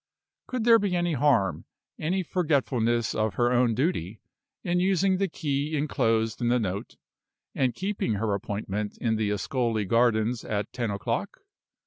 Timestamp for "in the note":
6.41-6.95